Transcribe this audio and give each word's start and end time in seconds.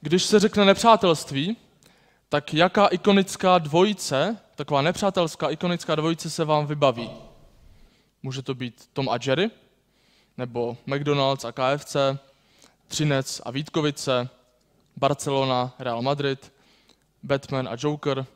když 0.00 0.24
se 0.24 0.40
řekne 0.40 0.64
nepřátelství, 0.64 1.56
tak 2.28 2.54
jaká 2.54 2.86
ikonická 2.86 3.58
dvojice, 3.58 4.38
taková 4.56 4.82
nepřátelská 4.82 5.48
ikonická 5.50 5.94
dvojice 5.94 6.30
se 6.30 6.44
vám 6.44 6.66
vybaví? 6.66 7.10
Může 8.22 8.42
to 8.42 8.54
být 8.54 8.88
Tom 8.92 9.08
a 9.08 9.18
Jerry, 9.26 9.50
nebo 10.36 10.76
McDonald's 10.86 11.44
a 11.44 11.52
KFC, 11.52 11.96
Třinec 12.88 13.40
a 13.44 13.50
Vítkovice, 13.50 14.28
Barcelona, 14.96 15.74
Real 15.78 16.02
Madrid, 16.02 16.52
Batman 17.22 17.68
a 17.68 17.76
Joker, 17.78 18.26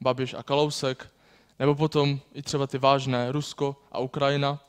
Babiš 0.00 0.34
a 0.34 0.42
Kalousek, 0.42 1.10
nebo 1.58 1.74
potom 1.74 2.20
i 2.34 2.42
třeba 2.42 2.66
ty 2.66 2.78
vážné 2.78 3.32
Rusko 3.32 3.76
a 3.92 3.98
Ukrajina. 3.98 4.60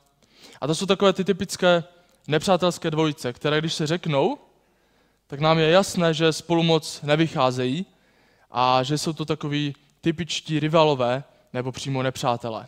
A 0.61 0.67
to 0.67 0.75
jsou 0.75 0.85
takové 0.85 1.13
ty 1.13 1.23
typické 1.23 1.83
nepřátelské 2.27 2.91
dvojice, 2.91 3.33
které 3.33 3.59
když 3.59 3.73
se 3.73 3.87
řeknou, 3.87 4.37
tak 5.27 5.39
nám 5.39 5.59
je 5.59 5.69
jasné, 5.69 6.13
že 6.13 6.33
spolu 6.33 6.63
moc 6.63 7.01
nevycházejí 7.01 7.85
a 8.51 8.83
že 8.83 8.97
jsou 8.97 9.13
to 9.13 9.25
takový 9.25 9.75
typičtí 10.01 10.59
rivalové 10.59 11.23
nebo 11.53 11.71
přímo 11.71 12.03
nepřátelé. 12.03 12.67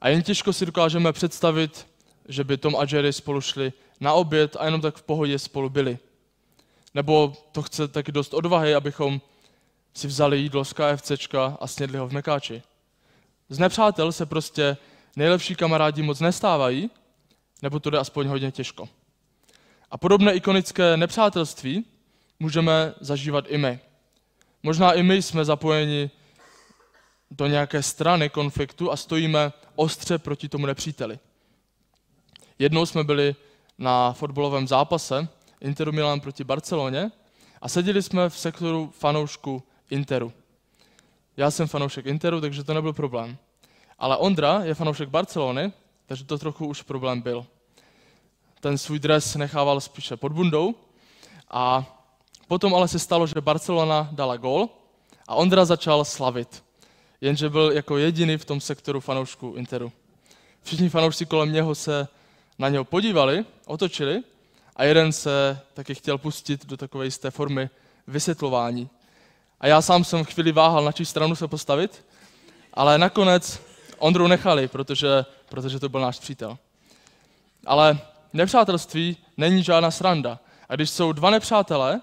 A 0.00 0.08
jen 0.08 0.22
těžko 0.22 0.52
si 0.52 0.66
dokážeme 0.66 1.12
představit, 1.12 1.86
že 2.28 2.44
by 2.44 2.56
Tom 2.56 2.76
a 2.76 2.86
Jerry 2.92 3.12
spolu 3.12 3.40
šli 3.40 3.72
na 4.00 4.12
oběd 4.12 4.56
a 4.56 4.64
jenom 4.64 4.80
tak 4.80 4.96
v 4.96 5.02
pohodě 5.02 5.38
spolu 5.38 5.68
byli. 5.68 5.98
Nebo 6.94 7.32
to 7.52 7.62
chce 7.62 7.88
taky 7.88 8.12
dost 8.12 8.34
odvahy, 8.34 8.74
abychom 8.74 9.20
si 9.94 10.06
vzali 10.06 10.38
jídlo 10.38 10.64
z 10.64 10.72
KFCčka 10.72 11.56
a 11.60 11.66
snědli 11.66 11.98
ho 11.98 12.08
v 12.08 12.12
Mekáči. 12.12 12.62
Z 13.48 13.58
nepřátel 13.58 14.12
se 14.12 14.26
prostě 14.26 14.76
nejlepší 15.16 15.54
kamarádi 15.54 16.02
moc 16.02 16.20
nestávají, 16.20 16.90
nebo 17.62 17.80
to 17.80 17.90
jde 17.90 17.98
aspoň 17.98 18.26
hodně 18.26 18.52
těžko. 18.52 18.88
A 19.92 19.98
podobné 19.98 20.34
ikonické 20.34 20.96
nepřátelství 20.96 21.84
můžeme 22.40 22.94
zažívat 23.00 23.44
i 23.48 23.58
my. 23.58 23.80
Možná 24.62 24.92
i 24.92 25.02
my 25.02 25.22
jsme 25.22 25.44
zapojeni 25.44 26.10
do 27.30 27.46
nějaké 27.46 27.82
strany 27.82 28.28
konfliktu 28.28 28.92
a 28.92 28.96
stojíme 28.96 29.52
ostře 29.76 30.18
proti 30.18 30.48
tomu 30.48 30.66
nepříteli. 30.66 31.18
Jednou 32.58 32.86
jsme 32.86 33.04
byli 33.04 33.36
na 33.78 34.12
fotbalovém 34.12 34.68
zápase 34.68 35.28
Interu 35.60 35.92
Milan 35.92 36.20
proti 36.20 36.44
Barceloně 36.44 37.10
a 37.62 37.68
seděli 37.68 38.02
jsme 38.02 38.28
v 38.28 38.38
sektoru 38.38 38.92
fanoušku 38.98 39.62
Interu. 39.90 40.32
Já 41.36 41.50
jsem 41.50 41.68
fanoušek 41.68 42.06
Interu, 42.06 42.40
takže 42.40 42.64
to 42.64 42.74
nebyl 42.74 42.92
problém. 42.92 43.36
Ale 43.98 44.16
Ondra 44.16 44.64
je 44.64 44.74
fanoušek 44.74 45.08
Barcelony, 45.08 45.72
takže 46.06 46.24
to 46.24 46.38
trochu 46.38 46.66
už 46.66 46.82
problém 46.82 47.20
byl. 47.20 47.46
Ten 48.62 48.78
svůj 48.78 48.98
dres 48.98 49.34
nechával 49.34 49.80
spíše 49.80 50.16
pod 50.16 50.32
bundou 50.32 50.74
a 51.50 51.84
potom 52.48 52.74
ale 52.74 52.88
se 52.88 52.98
stalo, 52.98 53.26
že 53.26 53.40
Barcelona 53.40 54.08
dala 54.12 54.36
gol 54.36 54.68
a 55.28 55.34
Ondra 55.34 55.64
začal 55.64 56.04
slavit. 56.04 56.64
Jenže 57.20 57.50
byl 57.50 57.72
jako 57.72 57.98
jediný 57.98 58.36
v 58.36 58.44
tom 58.44 58.60
sektoru 58.60 59.00
fanoušků 59.00 59.54
Interu. 59.56 59.92
Všichni 60.62 60.88
fanoušci 60.88 61.26
kolem 61.26 61.52
něho 61.52 61.74
se 61.74 62.08
na 62.58 62.68
něho 62.68 62.84
podívali, 62.84 63.44
otočili 63.66 64.22
a 64.76 64.84
jeden 64.84 65.12
se 65.12 65.60
taky 65.74 65.94
chtěl 65.94 66.18
pustit 66.18 66.66
do 66.66 66.76
takové 66.76 67.04
jisté 67.04 67.30
formy 67.30 67.70
vysvětlování. 68.06 68.88
A 69.60 69.66
já 69.66 69.82
sám 69.82 70.04
jsem 70.04 70.24
chvíli 70.24 70.52
váhal, 70.52 70.84
na 70.84 70.92
čí 70.92 71.04
stranu 71.04 71.36
se 71.36 71.48
postavit, 71.48 72.04
ale 72.74 72.98
nakonec 72.98 73.60
Ondru 73.98 74.26
nechali, 74.26 74.68
protože, 74.68 75.24
protože 75.48 75.80
to 75.80 75.88
byl 75.88 76.00
náš 76.00 76.18
přítel. 76.18 76.58
Ale 77.66 78.11
nepřátelství 78.32 79.16
není 79.36 79.62
žádná 79.62 79.90
sranda. 79.90 80.38
A 80.68 80.74
když 80.74 80.90
jsou 80.90 81.12
dva 81.12 81.30
nepřátelé, 81.30 82.00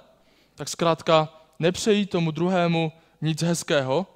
tak 0.55 0.69
zkrátka 0.69 1.29
nepřejí 1.59 2.05
tomu 2.05 2.31
druhému 2.31 2.91
nic 3.21 3.41
hezkého 3.41 4.07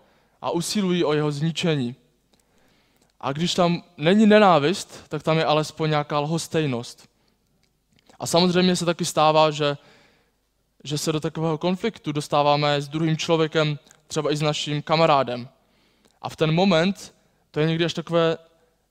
a 0.41 0.49
usilují 0.49 1.03
o 1.03 1.13
jeho 1.13 1.31
zničení. 1.31 1.95
A 3.19 3.31
když 3.31 3.53
tam 3.53 3.83
není 3.97 4.25
nenávist, 4.25 5.03
tak 5.09 5.23
tam 5.23 5.37
je 5.37 5.45
alespoň 5.45 5.89
nějaká 5.89 6.19
lhostejnost. 6.19 7.09
A 8.19 8.27
samozřejmě 8.27 8.75
se 8.75 8.85
taky 8.85 9.05
stává, 9.05 9.51
že, 9.51 9.77
že 10.83 10.97
se 10.97 11.11
do 11.11 11.19
takového 11.19 11.57
konfliktu 11.57 12.11
dostáváme 12.11 12.81
s 12.81 12.87
druhým 12.87 13.17
člověkem, 13.17 13.79
třeba 14.07 14.31
i 14.31 14.37
s 14.37 14.41
naším 14.41 14.81
kamarádem. 14.81 15.49
A 16.21 16.29
v 16.29 16.35
ten 16.35 16.51
moment 16.51 17.15
to 17.51 17.59
je 17.59 17.67
někdy 17.67 17.85
až 17.85 17.93
takové 17.93 18.37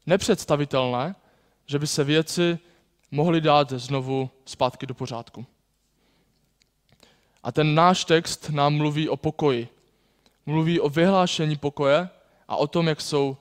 nepředstavitelné, 0.07 1.15
že 1.67 1.79
by 1.79 1.87
se 1.87 2.05
věci 2.05 2.59
mohly 3.13 3.41
dát 3.41 3.73
znovu 3.73 4.31
zpátky 4.45 4.87
do 4.87 4.95
pořádku. 4.95 5.47
A 7.43 7.53
ten 7.53 7.75
náš 7.75 8.05
text 8.05 8.51
nám 8.51 8.75
mluví 8.75 9.09
o 9.09 9.17
pokoji. 9.17 9.69
Mluví 10.47 10.81
o 10.81 10.89
vyhlášení 10.89 11.57
pokoje 11.57 12.09
a 12.49 12.57
o 12.57 12.67
tom, 12.67 12.89
jak 12.89 13.01
jsou 13.01 13.37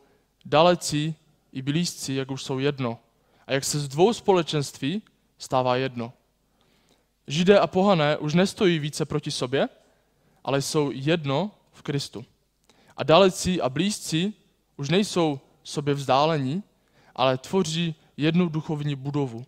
dalecí 0.45 1.15
i 1.51 1.61
blízcí, 1.61 2.15
jak 2.15 2.31
už 2.31 2.43
jsou 2.43 2.59
jedno. 2.59 2.99
A 3.47 3.53
jak 3.53 3.63
se 3.63 3.79
z 3.79 3.87
dvou 3.87 4.13
společenství 4.13 5.01
stává 5.37 5.75
jedno. 5.75 6.13
Židé 7.27 7.59
a 7.59 7.67
pohané 7.67 8.17
už 8.17 8.33
nestojí 8.33 8.79
více 8.79 9.05
proti 9.05 9.31
sobě, 9.31 9.69
ale 10.43 10.61
jsou 10.61 10.91
jedno 10.93 11.51
v 11.71 11.81
Kristu. 11.81 12.25
A 12.97 13.03
dalecí 13.03 13.61
a 13.61 13.69
blízcí 13.69 14.33
už 14.77 14.89
nejsou 14.89 15.39
sobě 15.63 15.93
vzdálení, 15.93 16.63
ale 17.15 17.37
tvoří 17.37 17.95
jednu 18.17 18.49
duchovní 18.49 18.95
budovu. 18.95 19.45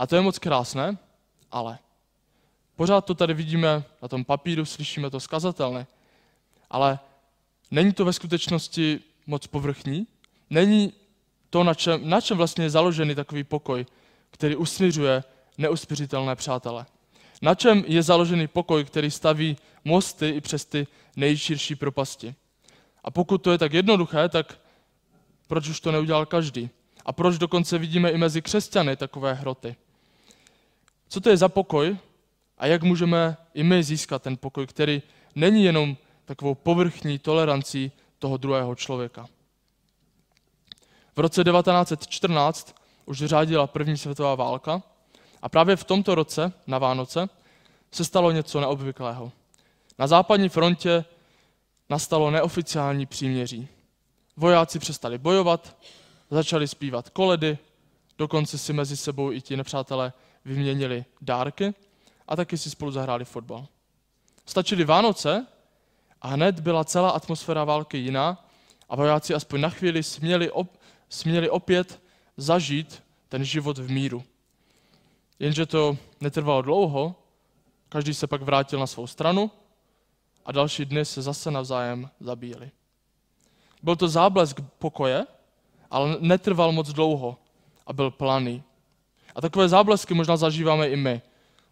A 0.00 0.06
to 0.06 0.16
je 0.16 0.22
moc 0.22 0.38
krásné, 0.38 0.98
ale 1.52 1.78
pořád 2.76 3.00
to 3.04 3.14
tady 3.14 3.34
vidíme 3.34 3.84
na 4.02 4.08
tom 4.08 4.24
papíru, 4.24 4.64
slyšíme 4.64 5.10
to 5.10 5.20
skazatelné, 5.20 5.86
ale 6.70 6.98
není 7.70 7.92
to 7.92 8.04
ve 8.04 8.12
skutečnosti 8.12 9.00
moc 9.26 9.46
povrchní, 9.46 10.06
není 10.50 10.92
to, 11.50 11.64
na 11.64 11.74
čem, 11.74 12.08
na 12.08 12.20
čem 12.20 12.36
vlastně 12.36 12.64
je 12.64 12.70
založený 12.70 13.14
takový 13.14 13.44
pokoj, 13.44 13.86
který 14.30 14.56
usměřuje 14.56 15.24
neuspěřitelné 15.58 16.36
přátele. 16.36 16.86
Na 17.42 17.54
čem 17.54 17.84
je 17.86 18.02
založený 18.02 18.46
pokoj, 18.46 18.84
který 18.84 19.10
staví 19.10 19.56
mosty 19.84 20.28
i 20.28 20.40
přes 20.40 20.64
ty 20.64 20.86
nejširší 21.16 21.74
propasti. 21.74 22.34
A 23.04 23.10
pokud 23.10 23.38
to 23.38 23.52
je 23.52 23.58
tak 23.58 23.72
jednoduché, 23.72 24.28
tak 24.28 24.60
proč 25.46 25.68
už 25.68 25.80
to 25.80 25.92
neudělal 25.92 26.26
každý? 26.26 26.70
A 27.04 27.12
proč 27.12 27.38
dokonce 27.38 27.78
vidíme 27.78 28.10
i 28.10 28.18
mezi 28.18 28.42
křesťany 28.42 28.96
takové 28.96 29.34
hroty? 29.34 29.76
Co 31.10 31.20
to 31.20 31.30
je 31.30 31.36
za 31.36 31.48
pokoj 31.48 31.98
a 32.58 32.66
jak 32.66 32.82
můžeme 32.82 33.36
i 33.54 33.62
my 33.62 33.82
získat 33.82 34.22
ten 34.22 34.36
pokoj, 34.36 34.66
který 34.66 35.02
není 35.34 35.64
jenom 35.64 35.96
takovou 36.24 36.54
povrchní 36.54 37.18
tolerancí 37.18 37.92
toho 38.18 38.36
druhého 38.36 38.74
člověka? 38.74 39.26
V 41.16 41.20
roce 41.20 41.44
1914 41.44 42.74
už 43.06 43.18
řádila 43.18 43.66
první 43.66 43.96
světová 43.96 44.34
válka 44.34 44.82
a 45.42 45.48
právě 45.48 45.76
v 45.76 45.84
tomto 45.84 46.14
roce, 46.14 46.52
na 46.66 46.78
Vánoce, 46.78 47.28
se 47.90 48.04
stalo 48.04 48.30
něco 48.30 48.60
neobvyklého. 48.60 49.32
Na 49.98 50.06
západní 50.06 50.48
frontě 50.48 51.04
nastalo 51.88 52.30
neoficiální 52.30 53.06
příměří. 53.06 53.68
Vojáci 54.36 54.78
přestali 54.78 55.18
bojovat, 55.18 55.76
začali 56.30 56.68
zpívat 56.68 57.10
koledy, 57.10 57.58
dokonce 58.18 58.58
si 58.58 58.72
mezi 58.72 58.96
sebou 58.96 59.32
i 59.32 59.40
ti 59.40 59.56
nepřátelé 59.56 60.12
vyměnili 60.44 61.04
dárky 61.20 61.74
a 62.28 62.36
taky 62.36 62.58
si 62.58 62.70
spolu 62.70 62.90
zahráli 62.90 63.24
fotbal. 63.24 63.66
Stačily 64.46 64.84
Vánoce 64.84 65.46
a 66.22 66.28
hned 66.28 66.60
byla 66.60 66.84
celá 66.84 67.10
atmosféra 67.10 67.64
války 67.64 67.98
jiná 67.98 68.48
a 68.88 68.96
vojáci 68.96 69.34
aspoň 69.34 69.60
na 69.60 69.70
chvíli 69.70 70.02
směli, 70.02 70.50
op, 70.50 70.76
směli 71.08 71.50
opět 71.50 72.02
zažít 72.36 73.02
ten 73.28 73.44
život 73.44 73.78
v 73.78 73.90
míru. 73.90 74.24
Jenže 75.38 75.66
to 75.66 75.98
netrvalo 76.20 76.62
dlouho, 76.62 77.14
každý 77.88 78.14
se 78.14 78.26
pak 78.26 78.42
vrátil 78.42 78.78
na 78.80 78.86
svou 78.86 79.06
stranu 79.06 79.50
a 80.44 80.52
další 80.52 80.84
dny 80.84 81.04
se 81.04 81.22
zase 81.22 81.50
navzájem 81.50 82.10
zabíjeli. 82.20 82.70
Byl 83.82 83.96
to 83.96 84.08
záblesk 84.08 84.60
pokoje, 84.78 85.26
ale 85.90 86.16
netrval 86.20 86.72
moc 86.72 86.92
dlouho 86.92 87.38
a 87.86 87.92
byl 87.92 88.10
planý. 88.10 88.62
A 89.34 89.40
takové 89.40 89.68
záblesky 89.68 90.14
možná 90.14 90.36
zažíváme 90.36 90.88
i 90.88 90.96
my, 90.96 91.22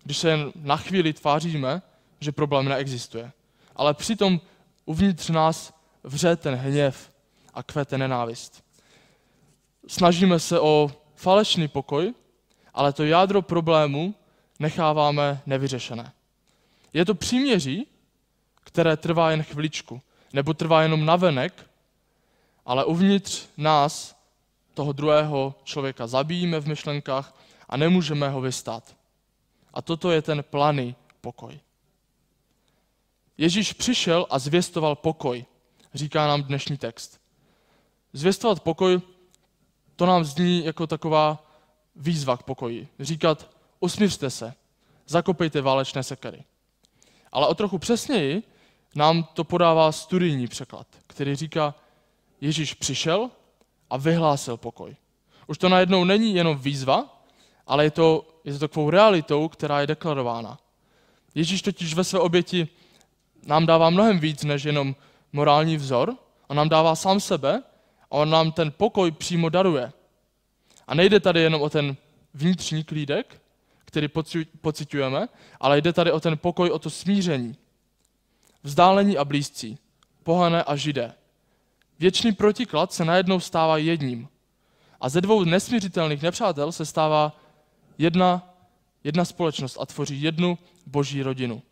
když 0.05 0.19
se 0.19 0.31
jen 0.31 0.53
na 0.55 0.77
chvíli 0.77 1.13
tváříme, 1.13 1.83
že 2.21 2.33
problém 2.33 2.69
neexistuje. 2.69 3.33
Ale 3.77 3.95
přitom 3.95 4.41
uvnitř 4.85 5.29
nás 5.29 5.73
vře 6.05 6.37
ten 6.37 6.55
hněv 6.55 7.13
a 7.55 7.63
kvete 7.63 7.99
nenávist. 7.99 8.65
Snažíme 9.87 10.41
se 10.41 10.61
o 10.61 10.91
falešný 11.15 11.69
pokoj, 11.69 12.15
ale 12.75 12.93
to 12.93 13.05
jádro 13.05 13.43
problému 13.43 14.15
necháváme 14.59 15.41
nevyřešené. 15.47 16.13
Je 16.93 17.05
to 17.05 17.15
příměří, 17.15 17.87
které 18.65 18.97
trvá 18.97 19.31
jen 19.31 19.43
chviličku, 19.43 20.01
nebo 20.33 20.55
trvá 20.55 20.83
jenom 20.83 21.07
navenek, 21.07 21.71
ale 22.67 22.85
uvnitř 22.85 23.47
nás 23.57 24.17
toho 24.75 24.93
druhého 24.93 25.55
člověka 25.65 26.07
zabíjíme 26.07 26.61
v 26.61 26.69
myšlenkách 26.69 27.35
a 27.69 27.77
nemůžeme 27.77 28.29
ho 28.29 28.41
vystát. 28.41 28.97
A 29.75 29.83
toto 29.83 30.11
je 30.11 30.23
ten 30.23 30.45
planý 30.51 30.97
pokoj. 31.21 31.61
Ježíš 33.39 33.73
přišel 33.73 34.27
a 34.31 34.39
zvěstoval 34.39 34.97
pokoj, 34.97 35.45
říká 35.95 36.27
nám 36.27 36.43
dnešní 36.43 36.79
text. 36.79 37.21
Zvěstovat 38.13 38.61
pokoj, 38.61 39.01
to 39.97 40.07
nám 40.07 40.25
zní 40.25 40.65
jako 40.65 40.87
taková 40.87 41.45
výzva 41.97 42.37
k 42.37 42.43
pokoji. 42.43 42.89
Říkat, 43.01 43.51
usmířte 43.81 44.31
se, 44.31 44.55
zakopejte 45.07 45.61
válečné 45.61 46.03
sekery. 46.03 46.45
Ale 47.33 47.47
o 47.47 47.55
trochu 47.55 47.79
přesněji 47.79 48.43
nám 48.95 49.25
to 49.25 49.45
podává 49.45 49.93
studijní 49.93 50.49
překlad, 50.49 50.87
který 51.07 51.37
říká, 51.37 51.75
Ježíš 52.41 52.75
přišel 52.75 53.31
a 53.91 53.97
vyhlásil 53.97 54.57
pokoj. 54.57 54.97
Už 55.47 55.59
to 55.59 55.69
najednou 55.69 56.05
není 56.05 56.35
jenom 56.35 56.59
výzva, 56.59 57.18
ale 57.69 57.85
je 57.85 57.91
to, 57.91 58.27
je 58.45 58.53
to 58.53 58.59
takovou 58.59 58.91
realitou, 58.91 59.49
která 59.49 59.81
je 59.81 59.87
deklarována. 59.87 60.59
Ježíš 61.35 61.63
totiž 61.63 61.95
ve 61.95 62.05
své 62.05 62.19
oběti 62.19 62.69
nám 63.47 63.67
dává 63.67 63.91
mnohem 63.91 64.19
víc 64.19 64.45
než 64.45 64.65
jenom 64.65 64.97
morální 65.33 65.77
vzor. 65.77 66.17
On 66.47 66.57
nám 66.57 66.69
dává 66.69 66.95
sám 66.95 67.21
sebe 67.21 67.63
a 68.11 68.13
on 68.13 68.31
nám 68.31 68.53
ten 68.53 68.73
pokoj 68.73 69.11
přímo 69.11 69.49
daruje. 69.49 69.93
A 70.87 70.95
nejde 70.95 71.21
tady 71.21 71.41
jenom 71.41 71.63
o 71.63 71.71
ten 71.71 71.97
vnitřní 72.35 72.85
klídek, 72.85 73.43
který 73.85 74.09
pocitujeme, 74.61 75.29
ale 75.61 75.81
jde 75.81 75.93
tady 75.93 76.13
o 76.13 76.21
ten 76.21 76.39
pokoj, 76.39 76.71
o 76.71 76.79
to 76.79 76.91
smíření. 76.91 77.57
Vzdálení 78.63 79.19
a 79.19 79.25
blízcí, 79.25 79.79
pohané 80.23 80.65
a 80.65 80.77
židé. 80.77 81.15
Věčný 81.99 82.33
protiklad 82.33 82.93
se 82.93 83.05
najednou 83.05 83.41
stává 83.41 83.77
jedním. 83.77 84.29
A 85.01 85.09
ze 85.09 85.21
dvou 85.21 85.45
nesmířitelných 85.45 86.23
nepřátel 86.23 86.73
se 86.73 86.87
stává 86.87 87.38
jedna, 87.99 88.55
jedna 89.05 89.25
společnost 89.25 89.79
a 89.81 89.87
tvoří 89.87 90.23
jednu 90.23 90.59
boží 90.87 91.23
rodinu. 91.23 91.63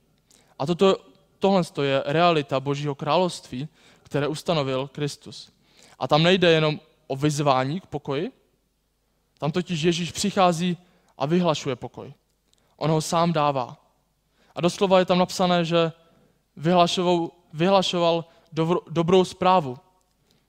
A 0.59 0.67
toto, 0.67 0.97
tohle 1.39 1.63
je 1.83 2.03
realita 2.07 2.61
božího 2.61 2.95
království, 2.95 3.69
které 4.03 4.29
ustanovil 4.29 4.89
Kristus. 4.89 5.53
A 5.99 6.09
tam 6.09 6.23
nejde 6.23 6.51
jenom 6.51 6.81
o 7.07 7.17
vyzvání 7.17 7.81
k 7.81 7.87
pokoji, 7.87 8.33
tam 9.39 9.53
totiž 9.53 9.83
Ježíš 9.83 10.13
přichází 10.13 10.77
a 11.19 11.27
vyhlašuje 11.27 11.77
pokoj. 11.77 12.15
On 12.77 12.91
ho 12.91 13.01
sám 13.01 13.33
dává. 13.33 13.77
A 14.55 14.61
doslova 14.61 14.99
je 14.99 15.05
tam 15.05 15.19
napsané, 15.19 15.65
že 15.65 15.93
vyhlašoval, 16.57 17.31
vyhlašoval 17.53 18.25
dobrou 18.89 19.25
zprávu. 19.25 19.79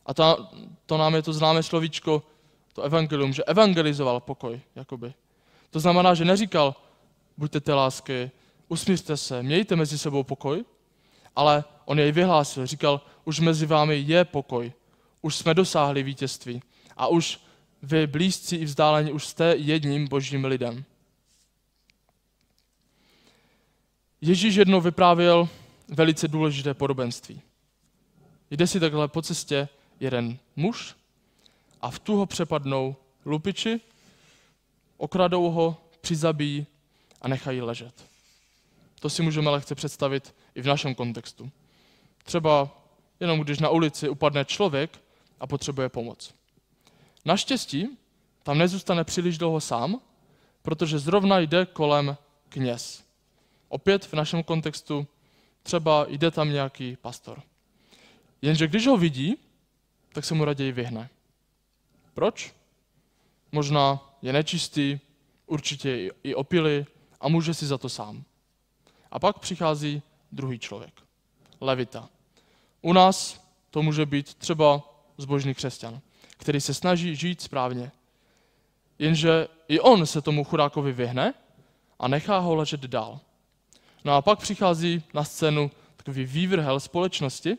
A 0.06 0.14
to, 0.14 0.48
to 0.86 0.98
nám 0.98 1.16
je 1.16 1.22
to 1.22 1.34
známé 1.34 1.64
slovíčko, 1.64 2.24
to 2.74 2.82
evangelium, 2.82 3.34
že 3.34 3.44
evangelizoval 3.44 4.20
pokoj, 4.20 4.62
jakoby. 4.76 5.14
To 5.70 5.80
znamená, 5.80 6.14
že 6.14 6.26
neříkal, 6.26 6.76
buďte 7.38 7.60
té 7.60 7.74
lásky, 7.74 8.32
usmířte 8.68 9.18
se, 9.18 9.44
mějte 9.44 9.76
mezi 9.76 9.98
sebou 9.98 10.24
pokoj, 10.24 10.66
ale 11.36 11.64
on 11.86 12.00
jej 12.00 12.12
vyhlásil, 12.12 12.66
říkal, 12.66 13.02
už 13.26 13.40
mezi 13.40 13.66
vámi 13.66 14.04
je 14.08 14.26
pokoj, 14.26 14.74
už 15.22 15.36
jsme 15.36 15.54
dosáhli 15.54 16.04
vítězství 16.04 16.62
a 16.98 17.08
už 17.08 17.40
vy 17.82 18.08
blízcí 18.08 18.56
i 18.56 18.66
vzdálení 18.66 19.12
už 19.12 19.28
jste 19.28 19.56
jedním 19.58 20.08
božím 20.08 20.46
lidem. 20.46 20.84
Ježíš 24.22 24.56
jednou 24.56 24.82
vyprávěl 24.82 25.50
velice 25.88 26.28
důležité 26.28 26.74
podobenství. 26.74 27.42
Jde 28.52 28.68
si 28.68 28.80
takhle 28.80 29.08
po 29.08 29.22
cestě 29.22 29.70
jeden 30.00 30.38
muž 30.56 30.96
a 31.82 31.92
v 31.92 32.00
tu 32.00 32.16
ho 32.16 32.26
přepadnou 32.26 32.96
lupiči, 33.26 33.82
okradou 34.98 35.52
ho, 35.52 35.78
přizabijí 36.02 36.66
a 37.22 37.28
nechají 37.28 37.62
ležet. 37.62 38.06
To 39.00 39.10
si 39.10 39.24
můžeme 39.24 39.50
lehce 39.50 39.76
představit 39.76 40.36
i 40.56 40.62
v 40.62 40.68
našem 40.68 40.96
kontextu. 40.96 41.52
Třeba 42.24 42.70
jenom 43.20 43.40
když 43.40 43.60
na 43.60 43.70
ulici 43.70 44.10
upadne 44.10 44.46
člověk 44.46 45.00
a 45.40 45.48
potřebuje 45.48 45.90
pomoc. 45.90 46.34
Naštěstí 47.26 47.98
tam 48.44 48.58
nezůstane 48.58 49.04
příliš 49.04 49.38
dlouho 49.38 49.62
sám, 49.62 50.02
protože 50.62 51.00
zrovna 51.00 51.40
jde 51.40 51.66
kolem 51.66 52.18
kněz. 52.50 53.04
Opět 53.70 54.06
v 54.06 54.14
našem 54.14 54.44
kontextu 54.44 55.08
třeba 55.64 56.06
jde 56.10 56.32
tam 56.32 56.50
nějaký 56.50 56.96
pastor. 56.96 57.42
Jenže 58.42 58.68
když 58.68 58.88
ho 58.88 58.98
vidí, 58.98 59.38
tak 60.14 60.26
se 60.26 60.34
mu 60.34 60.46
raději 60.46 60.72
vyhne. 60.72 61.10
Proč? 62.14 62.56
Možná 63.52 64.07
je 64.22 64.34
nečistý, 64.34 65.00
určitě 65.46 66.12
i 66.24 66.36
opilý 66.36 66.86
a 67.22 67.28
může 67.28 67.54
si 67.54 67.66
za 67.66 67.78
to 67.78 67.90
sám. 67.90 68.24
A 69.12 69.20
pak 69.20 69.40
přichází 69.40 70.02
druhý 70.32 70.60
člověk, 70.60 71.02
levita. 71.62 72.10
U 72.82 72.94
nás 72.94 73.46
to 73.72 73.82
může 73.82 74.06
být 74.06 74.34
třeba 74.34 74.84
zbožný 75.18 75.54
křesťan 75.54 76.02
který 76.38 76.62
se 76.62 76.74
snaží 76.74 77.16
žít 77.16 77.42
správně. 77.42 77.92
Jenže 79.00 79.48
i 79.68 79.80
on 79.80 80.06
se 80.06 80.22
tomu 80.22 80.44
chudákovi 80.44 80.94
vyhne 80.94 81.34
a 82.00 82.08
nechá 82.08 82.38
ho 82.38 82.56
ležet 82.56 82.82
dál. 82.82 83.20
No 84.04 84.14
a 84.14 84.22
pak 84.22 84.40
přichází 84.40 85.04
na 85.14 85.24
scénu 85.24 85.72
takový 85.96 86.26
vývrhel 86.26 86.80
společnosti, 86.80 87.58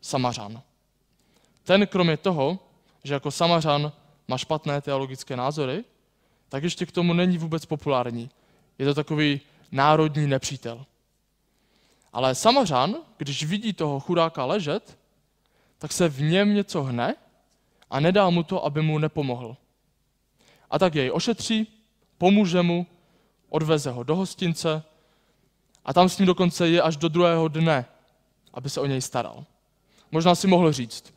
Samařan. 0.00 0.62
Ten 1.62 1.86
kromě 1.86 2.16
toho, 2.16 2.58
že 3.04 3.14
jako 3.14 3.30
Samařan 3.30 3.92
má 4.30 4.38
špatné 4.38 4.80
teologické 4.80 5.36
názory, 5.36 5.84
tak 6.48 6.62
ještě 6.62 6.86
k 6.86 6.92
tomu 6.92 7.12
není 7.12 7.38
vůbec 7.38 7.66
populární. 7.66 8.30
Je 8.78 8.86
to 8.86 8.94
takový 8.94 9.40
národní 9.72 10.26
nepřítel. 10.26 10.86
Ale 12.12 12.34
Samařan, 12.34 12.96
když 13.18 13.44
vidí 13.44 13.72
toho 13.72 14.00
chudáka 14.00 14.44
ležet, 14.44 14.98
tak 15.78 15.92
se 15.92 16.08
v 16.08 16.22
něm 16.22 16.54
něco 16.54 16.82
hne 16.82 17.14
a 17.90 18.00
nedá 18.00 18.30
mu 18.30 18.42
to, 18.42 18.64
aby 18.64 18.82
mu 18.82 18.98
nepomohl. 18.98 19.56
A 20.70 20.78
tak 20.78 20.94
jej 20.94 21.10
ošetří, 21.10 21.66
pomůže 22.18 22.62
mu, 22.62 22.86
odveze 23.48 23.90
ho 23.90 24.02
do 24.02 24.16
hostince 24.16 24.82
a 25.84 25.92
tam 25.92 26.08
s 26.08 26.18
ním 26.18 26.26
dokonce 26.26 26.68
je 26.68 26.82
až 26.82 26.96
do 26.96 27.08
druhého 27.08 27.48
dne, 27.48 27.86
aby 28.54 28.70
se 28.70 28.80
o 28.80 28.86
něj 28.86 29.00
staral. 29.00 29.44
Možná 30.10 30.34
si 30.34 30.46
mohl 30.46 30.72
říct, 30.72 31.14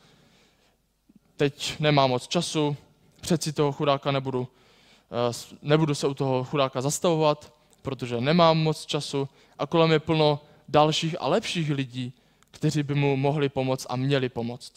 teď 1.37 1.79
nemám 1.79 2.09
moc 2.09 2.27
času, 2.27 2.77
přeci 3.23 3.53
toho 3.53 3.71
chudáka 3.71 4.11
nebudu, 4.11 4.47
eh, 4.47 5.55
nebudu 5.61 5.95
se 5.95 6.07
u 6.07 6.13
toho 6.13 6.43
chudáka 6.43 6.81
zastavovat, 6.81 7.53
protože 7.81 8.21
nemám 8.21 8.57
moc 8.57 8.85
času 8.85 9.29
a 9.59 9.65
kolem 9.67 9.91
je 9.91 9.99
plno 9.99 10.39
dalších 10.67 11.15
a 11.19 11.27
lepších 11.27 11.71
lidí, 11.71 12.13
kteří 12.51 12.83
by 12.83 12.95
mu 12.95 13.15
mohli 13.15 13.49
pomoct 13.49 13.87
a 13.89 13.95
měli 13.95 14.29
pomoct. 14.29 14.73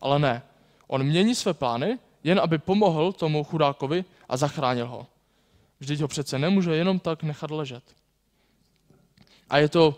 Ale 0.00 0.18
ne, 0.18 0.42
On 0.86 1.02
mění 1.02 1.34
své 1.34 1.54
plány, 1.54 1.98
jen 2.24 2.40
aby 2.40 2.58
pomohl 2.58 3.12
tomu 3.12 3.44
chudákovi 3.44 4.04
a 4.28 4.36
zachránil 4.36 4.86
ho. 4.86 5.06
Vždyť 5.80 6.00
ho 6.00 6.08
přece 6.08 6.38
nemůže 6.38 6.76
jenom 6.76 6.98
tak 6.98 7.22
nechat 7.22 7.50
ležet. 7.50 7.84
A 9.50 9.58
je 9.58 9.68
to 9.68 9.94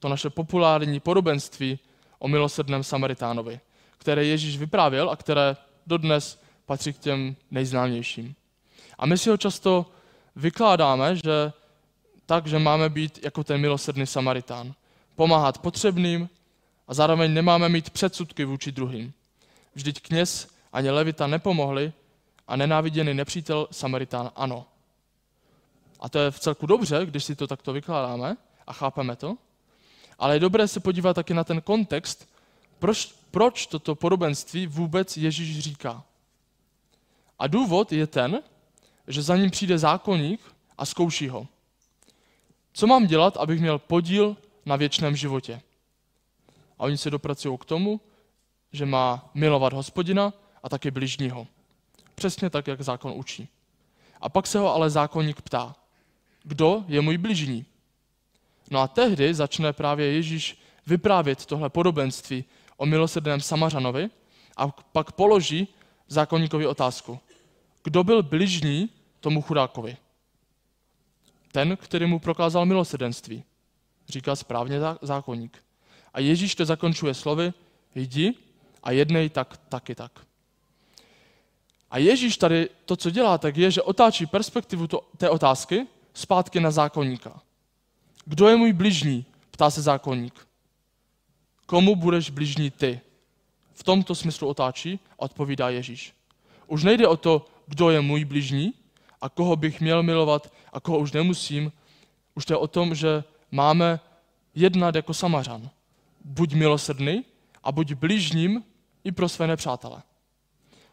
to 0.00 0.08
naše 0.08 0.30
populární 0.30 1.00
podobenství 1.00 1.78
o 2.18 2.28
milosrdném 2.28 2.84
Samaritánovi, 2.84 3.60
které 3.98 4.24
Ježíš 4.24 4.58
vyprávěl 4.58 5.10
a 5.10 5.16
které 5.16 5.56
dodnes 5.86 6.42
patří 6.66 6.92
k 6.92 6.98
těm 6.98 7.36
nejznámějším. 7.50 8.34
A 8.98 9.06
my 9.06 9.18
si 9.18 9.30
ho 9.30 9.36
často 9.36 9.86
vykládáme, 10.36 11.16
že 11.16 11.52
tak, 12.26 12.46
že 12.46 12.58
máme 12.58 12.88
být 12.88 13.24
jako 13.24 13.44
ten 13.44 13.60
milosrdný 13.60 14.06
Samaritán. 14.06 14.74
Pomáhat 15.14 15.58
potřebným 15.58 16.28
a 16.88 16.94
zároveň 16.94 17.34
nemáme 17.34 17.68
mít 17.68 17.90
předsudky 17.90 18.44
vůči 18.44 18.72
druhým. 18.72 19.12
Vždyť 19.74 20.00
kněz 20.00 20.48
ani 20.72 20.90
levita 20.90 21.26
nepomohli 21.26 21.92
a 22.48 22.56
nenáviděný 22.56 23.14
nepřítel 23.14 23.68
Samaritán 23.70 24.30
ano. 24.36 24.66
A 26.00 26.08
to 26.08 26.18
je 26.18 26.30
v 26.30 26.38
celku 26.38 26.66
dobře, 26.66 27.06
když 27.06 27.24
si 27.24 27.36
to 27.36 27.46
takto 27.46 27.72
vykládáme 27.72 28.36
a 28.66 28.72
chápeme 28.72 29.16
to. 29.16 29.36
Ale 30.18 30.34
je 30.34 30.40
dobré 30.40 30.68
se 30.68 30.80
podívat 30.80 31.14
taky 31.14 31.34
na 31.34 31.44
ten 31.44 31.60
kontext, 31.60 32.28
proč, 32.78 33.14
proč 33.30 33.66
toto 33.66 33.94
podobenství 33.94 34.66
vůbec 34.66 35.16
Ježíš 35.16 35.58
říká. 35.60 36.04
A 37.38 37.46
důvod 37.46 37.92
je 37.92 38.06
ten, 38.06 38.42
že 39.08 39.22
za 39.22 39.36
ním 39.36 39.50
přijde 39.50 39.78
zákonník 39.78 40.40
a 40.78 40.86
zkouší 40.86 41.28
ho. 41.28 41.46
Co 42.72 42.86
mám 42.86 43.06
dělat, 43.06 43.36
abych 43.36 43.60
měl 43.60 43.78
podíl 43.78 44.36
na 44.66 44.76
věčném 44.76 45.16
životě? 45.16 45.60
A 46.78 46.82
oni 46.82 46.98
se 46.98 47.10
dopracují 47.10 47.58
k 47.58 47.64
tomu, 47.64 48.00
že 48.72 48.86
má 48.86 49.30
milovat 49.34 49.72
hospodina 49.72 50.32
a 50.62 50.68
taky 50.68 50.90
bližního. 50.90 51.46
Přesně 52.14 52.50
tak, 52.50 52.66
jak 52.66 52.82
zákon 52.82 53.12
učí. 53.16 53.48
A 54.20 54.28
pak 54.28 54.46
se 54.46 54.58
ho 54.58 54.74
ale 54.74 54.90
zákonník 54.90 55.42
ptá, 55.42 55.76
kdo 56.42 56.84
je 56.88 57.00
můj 57.00 57.18
bližní? 57.18 57.66
No 58.70 58.80
a 58.80 58.88
tehdy 58.88 59.34
začne 59.34 59.72
právě 59.72 60.12
Ježíš 60.12 60.58
vyprávět 60.86 61.46
tohle 61.46 61.70
podobenství 61.70 62.44
o 62.76 62.86
milosrdném 62.86 63.40
Samařanovi 63.40 64.08
a 64.56 64.68
pak 64.68 65.12
položí 65.12 65.68
zákonníkovi 66.08 66.66
otázku. 66.66 67.20
Kdo 67.86 68.04
byl 68.04 68.22
bližní 68.22 68.90
tomu 69.20 69.42
chudákovi? 69.42 69.96
Ten, 71.52 71.76
který 71.76 72.06
mu 72.06 72.18
prokázal 72.18 72.66
milosrdenství. 72.66 73.44
říká 74.08 74.36
správně 74.36 74.80
zákonník. 75.02 75.64
A 76.14 76.20
Ježíš 76.20 76.54
to 76.54 76.64
zakončuje 76.64 77.14
slovy, 77.14 77.52
jdi 77.94 78.34
a 78.82 78.90
jednej 78.90 79.30
tak, 79.30 79.56
taky 79.56 79.94
tak. 79.94 80.26
A 81.90 81.98
Ježíš 81.98 82.36
tady 82.36 82.68
to, 82.84 82.96
co 82.96 83.10
dělá, 83.10 83.38
tak 83.38 83.56
je, 83.56 83.70
že 83.70 83.82
otáčí 83.82 84.26
perspektivu 84.26 84.86
to, 84.86 85.00
té 85.16 85.30
otázky 85.30 85.86
zpátky 86.14 86.60
na 86.60 86.70
zákonníka. 86.70 87.40
Kdo 88.24 88.48
je 88.48 88.56
můj 88.56 88.72
bližní? 88.72 89.26
Ptá 89.50 89.70
se 89.70 89.82
zákonník. 89.82 90.48
Komu 91.66 91.96
budeš 91.96 92.30
bližní 92.30 92.70
ty? 92.70 93.00
V 93.74 93.82
tomto 93.82 94.14
smyslu 94.14 94.48
otáčí 94.48 95.00
a 95.12 95.22
odpovídá 95.22 95.70
Ježíš. 95.70 96.14
Už 96.66 96.84
nejde 96.84 97.08
o 97.08 97.16
to, 97.16 97.46
kdo 97.66 97.90
je 97.90 98.00
můj 98.00 98.24
bližní 98.24 98.74
a 99.20 99.28
koho 99.28 99.56
bych 99.56 99.80
měl 99.80 100.02
milovat 100.02 100.52
a 100.72 100.80
koho 100.80 100.98
už 100.98 101.12
nemusím. 101.12 101.72
Už 102.34 102.44
to 102.44 102.52
je 102.52 102.56
o 102.56 102.66
tom, 102.66 102.94
že 102.94 103.24
máme 103.50 104.00
jednat 104.54 104.94
jako 104.94 105.14
samařan. 105.14 105.70
Buď 106.24 106.54
milosrdný 106.54 107.24
a 107.62 107.72
buď 107.72 107.92
bližním 107.92 108.64
i 109.04 109.12
pro 109.12 109.28
své 109.28 109.46
nepřátele. 109.46 110.02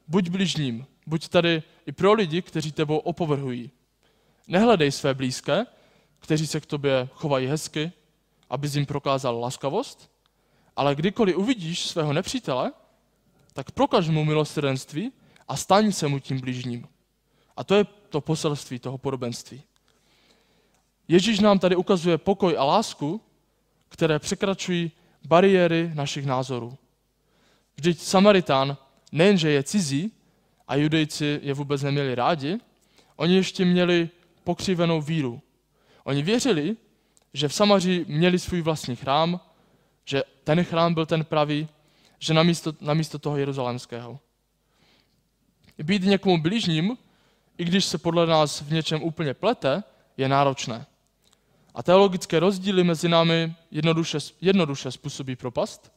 Buď 0.08 0.30
bližním, 0.30 0.86
buď 1.08 1.28
tady 1.28 1.64
i 1.86 1.92
pro 1.92 2.14
lidi, 2.14 2.42
kteří 2.42 2.72
tebou 2.72 2.98
opovrhují. 2.98 3.72
Nehledej 4.48 4.92
své 4.92 5.14
blízké, 5.14 5.66
kteří 6.20 6.48
se 6.48 6.60
k 6.60 6.66
tobě 6.66 7.10
chovají 7.14 7.48
hezky, 7.48 7.92
aby 8.50 8.68
jim 8.74 8.86
prokázal 8.86 9.40
laskavost, 9.40 10.12
ale 10.76 10.96
kdykoliv 10.96 11.38
uvidíš 11.38 11.86
svého 11.86 12.14
nepřítele, 12.14 12.72
tak 13.54 13.72
prokaž 13.72 14.10
mu 14.10 14.26
milosrdenství 14.26 15.12
a 15.48 15.58
staň 15.58 15.92
se 15.92 16.08
mu 16.08 16.20
tím 16.20 16.40
blížním. 16.40 16.88
A 17.58 17.64
to 17.64 17.76
je 17.76 17.86
to 18.10 18.22
poselství 18.22 18.80
toho 18.80 18.98
podobenství. 18.98 19.64
Ježíš 21.08 21.40
nám 21.40 21.60
tady 21.60 21.76
ukazuje 21.76 22.18
pokoj 22.18 22.58
a 22.58 22.64
lásku, 22.64 23.22
které 23.90 24.20
překračují 24.20 24.92
bariéry 25.26 25.92
našich 25.94 26.26
názorů. 26.26 26.78
Vždyť 27.76 28.00
Samaritán 28.00 28.78
nejenže 29.12 29.50
je 29.50 29.64
cizí 29.64 30.12
a 30.68 30.76
judejci 30.76 31.40
je 31.44 31.54
vůbec 31.54 31.82
neměli 31.82 32.16
rádi, 32.16 32.60
oni 33.16 33.36
ještě 33.36 33.66
měli 33.66 34.10
pokřivenou 34.44 35.02
víru. 35.02 35.42
Oni 36.04 36.22
věřili, 36.22 36.76
že 37.34 37.48
v 37.48 37.54
Samaří 37.54 38.06
měli 38.08 38.40
svůj 38.40 38.62
vlastní 38.62 38.96
chrám, 38.96 39.40
že 40.06 40.24
ten 40.44 40.64
chrám 40.64 40.94
byl 40.94 41.06
ten 41.06 41.26
pravý, 41.26 41.68
že 42.20 42.34
namísto, 42.34 42.74
namísto 42.82 43.20
toho 43.20 43.38
jeruzalémského. 43.38 44.20
Být 45.78 46.04
někomu 46.04 46.42
blížním, 46.42 46.98
i 47.58 47.66
když 47.66 47.86
se 47.86 47.98
podle 47.98 48.28
nás 48.28 48.62
v 48.62 48.72
něčem 48.72 49.04
úplně 49.04 49.34
plete, 49.34 49.84
je 50.18 50.30
náročné. 50.30 50.86
A 51.74 51.84
teologické 51.84 52.40
rozdíly 52.40 52.84
mezi 52.84 53.10
námi 53.10 53.54
jednoduše, 53.72 54.18
jednoduše 54.42 54.92
způsobí 54.92 55.36
propast. 55.36 55.94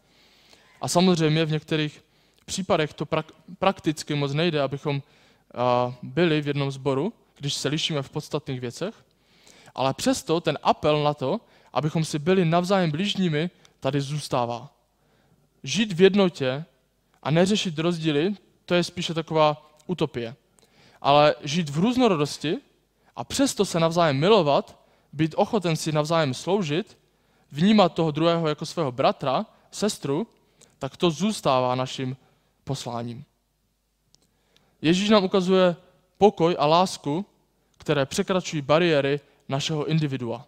A 0.80 0.88
samozřejmě 0.88 1.44
v 1.44 1.50
některých 1.50 2.04
případech 2.44 2.94
to 2.94 3.06
prak, 3.06 3.32
prakticky 3.58 4.14
moc 4.14 4.32
nejde, 4.32 4.62
abychom 4.62 5.02
a, 5.54 5.94
byli 6.02 6.40
v 6.40 6.46
jednom 6.46 6.70
sboru, 6.70 7.12
když 7.38 7.54
se 7.54 7.68
lišíme 7.68 8.02
v 8.02 8.10
podstatných 8.10 8.60
věcech. 8.60 8.94
Ale 9.74 9.94
přesto 9.94 10.40
ten 10.40 10.58
apel 10.62 11.02
na 11.02 11.14
to, 11.14 11.40
abychom 11.72 12.04
si 12.04 12.18
byli 12.18 12.44
navzájem 12.44 12.90
blížními, 12.90 13.50
tady 13.80 14.00
zůstává. 14.00 14.72
Žít 15.62 15.92
v 15.92 16.00
jednotě 16.00 16.64
a 17.22 17.30
neřešit 17.30 17.78
rozdíly, 17.78 18.34
to 18.66 18.74
je 18.74 18.84
spíše 18.84 19.14
taková 19.14 19.70
utopie. 19.86 20.36
Ale 21.00 21.34
žít 21.42 21.70
v 21.70 21.78
různorodosti 21.78 22.58
a 23.16 23.24
přesto 23.24 23.64
se 23.64 23.80
navzájem 23.80 24.16
milovat, 24.16 24.78
být 25.12 25.34
ochoten 25.36 25.76
si 25.76 25.92
navzájem 25.92 26.34
sloužit, 26.34 26.98
vnímat 27.52 27.94
toho 27.94 28.10
druhého 28.10 28.48
jako 28.48 28.66
svého 28.66 28.92
bratra, 28.92 29.46
sestru, 29.70 30.26
tak 30.78 30.96
to 30.96 31.10
zůstává 31.10 31.74
naším 31.74 32.16
posláním. 32.64 33.24
Ježíš 34.82 35.08
nám 35.08 35.24
ukazuje 35.24 35.76
pokoj 36.18 36.56
a 36.58 36.66
lásku, 36.66 37.26
které 37.78 38.06
překračují 38.06 38.62
bariéry 38.62 39.20
našeho 39.48 39.86
individua. 39.86 40.46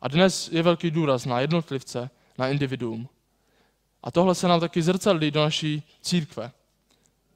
A 0.00 0.08
dnes 0.08 0.48
je 0.52 0.62
velký 0.62 0.90
důraz 0.90 1.24
na 1.24 1.40
jednotlivce, 1.40 2.10
na 2.38 2.48
individuum. 2.48 3.08
A 4.02 4.10
tohle 4.10 4.34
se 4.34 4.48
nám 4.48 4.60
taky 4.60 4.82
zrcadlí 4.82 5.30
do 5.30 5.40
naší 5.40 5.82
církve. 6.00 6.52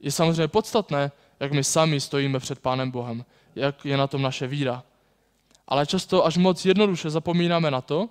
Je 0.00 0.12
samozřejmě 0.12 0.48
podstatné, 0.48 1.12
jak 1.40 1.52
my 1.52 1.64
sami 1.64 2.00
stojíme 2.00 2.38
před 2.38 2.58
Pánem 2.58 2.90
Bohem, 2.90 3.24
jak 3.54 3.84
je 3.84 3.96
na 3.96 4.06
tom 4.06 4.22
naše 4.22 4.46
víra. 4.46 4.84
Ale 5.68 5.86
často 5.86 6.26
až 6.26 6.36
moc 6.36 6.64
jednoduše 6.64 7.10
zapomínáme 7.10 7.70
na 7.70 7.80
to, 7.80 8.08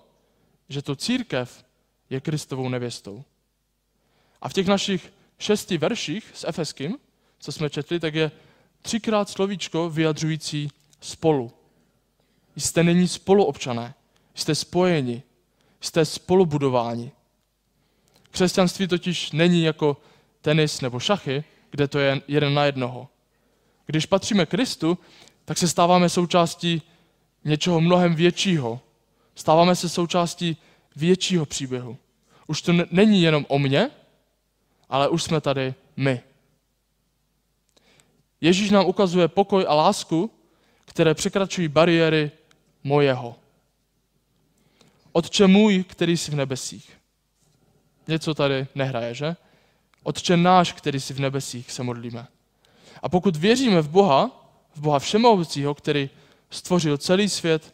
že 0.69 0.81
to 0.81 0.95
církev 0.95 1.65
je 2.09 2.21
Kristovou 2.21 2.69
nevěstou. 2.69 3.23
A 4.41 4.49
v 4.49 4.53
těch 4.53 4.67
našich 4.67 5.13
šesti 5.39 5.77
verších 5.77 6.31
s 6.33 6.47
Efeským, 6.47 6.97
co 7.39 7.51
jsme 7.51 7.69
četli, 7.69 7.99
tak 7.99 8.15
je 8.15 8.31
třikrát 8.81 9.29
slovíčko 9.29 9.89
vyjadřující 9.89 10.71
spolu. 11.01 11.51
Jste 12.57 12.83
není 12.83 13.07
spoluobčané, 13.07 13.93
jste 14.35 14.55
spojeni, 14.55 15.23
jste 15.81 16.05
spolubudováni. 16.05 17.11
Křesťanství 18.31 18.87
totiž 18.87 19.31
není 19.31 19.63
jako 19.63 19.97
tenis 20.41 20.81
nebo 20.81 20.99
šachy, 20.99 21.43
kde 21.75 21.87
to 21.87 21.99
je 21.99 22.21
jeden 22.27 22.53
na 22.53 22.65
jednoho. 22.65 23.07
Když 23.85 24.05
patříme 24.05 24.45
Kristu, 24.45 24.97
tak 25.45 25.57
se 25.57 25.67
stáváme 25.67 26.09
součástí 26.09 26.81
něčeho 27.43 27.81
mnohem 27.81 28.15
většího. 28.15 28.81
Stáváme 29.35 29.75
se 29.75 29.89
součástí 29.89 30.57
většího 30.95 31.45
příběhu. 31.45 31.97
Už 32.47 32.61
to 32.61 32.73
není 32.91 33.21
jenom 33.21 33.45
o 33.49 33.59
mně, 33.59 33.91
ale 34.89 35.09
už 35.09 35.23
jsme 35.23 35.41
tady 35.41 35.73
my. 35.97 36.21
Ježíš 38.41 38.69
nám 38.69 38.85
ukazuje 38.85 39.27
pokoj 39.27 39.65
a 39.67 39.73
lásku, 39.73 40.31
které 40.85 41.13
překračují 41.13 41.67
bariéry 41.67 42.31
mojeho. 42.83 43.35
Otče 45.11 45.47
můj, 45.47 45.83
který 45.83 46.17
jsi 46.17 46.31
v 46.31 46.35
nebesích. 46.35 46.97
Něco 48.07 48.33
tady 48.33 48.67
nehraje, 48.75 49.13
že? 49.13 49.35
Otče 50.05 50.37
náš, 50.37 50.73
který 50.73 50.99
jsi 50.99 51.13
v 51.13 51.19
nebesích, 51.19 51.71
se 51.71 51.83
modlíme. 51.83 52.27
A 53.01 53.09
pokud 53.09 53.35
věříme 53.35 53.81
v 53.81 53.89
Boha, 53.89 54.31
v 54.75 54.79
Boha 54.79 54.99
všemohoucího, 54.99 55.75
který 55.75 56.09
stvořil 56.49 56.97
celý 56.97 57.29
svět, 57.29 57.73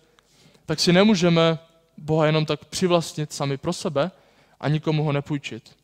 tak 0.65 0.79
si 0.79 0.93
nemůžeme 0.93 1.59
Boha 1.97 2.25
jenom 2.25 2.45
tak 2.45 2.65
přivlastnit 2.65 3.33
sami 3.33 3.57
pro 3.57 3.73
sebe 3.73 4.11
a 4.59 4.67
nikomu 4.67 5.03
ho 5.03 5.11
nepůjčit. 5.11 5.77